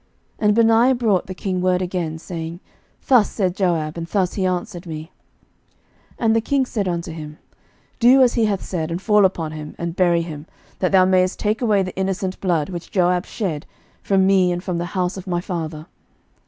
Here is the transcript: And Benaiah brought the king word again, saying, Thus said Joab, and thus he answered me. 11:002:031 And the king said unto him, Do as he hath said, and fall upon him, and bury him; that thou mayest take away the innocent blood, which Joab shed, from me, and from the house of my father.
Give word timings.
And 0.39 0.55
Benaiah 0.55 0.95
brought 0.95 1.27
the 1.27 1.35
king 1.35 1.61
word 1.61 1.79
again, 1.79 2.17
saying, 2.17 2.59
Thus 3.05 3.29
said 3.29 3.55
Joab, 3.55 3.99
and 3.99 4.07
thus 4.07 4.33
he 4.33 4.47
answered 4.47 4.87
me. 4.87 5.11
11:002:031 6.13 6.15
And 6.17 6.35
the 6.35 6.41
king 6.41 6.65
said 6.65 6.87
unto 6.87 7.11
him, 7.11 7.37
Do 7.99 8.23
as 8.23 8.33
he 8.33 8.45
hath 8.45 8.63
said, 8.65 8.89
and 8.89 8.99
fall 8.99 9.25
upon 9.25 9.51
him, 9.51 9.75
and 9.77 9.95
bury 9.95 10.23
him; 10.23 10.47
that 10.79 10.91
thou 10.91 11.05
mayest 11.05 11.37
take 11.37 11.61
away 11.61 11.83
the 11.83 11.95
innocent 11.95 12.39
blood, 12.41 12.69
which 12.69 12.89
Joab 12.89 13.27
shed, 13.27 13.67
from 14.01 14.25
me, 14.25 14.51
and 14.51 14.63
from 14.63 14.79
the 14.79 14.85
house 14.97 15.17
of 15.17 15.27
my 15.27 15.39
father. 15.39 15.85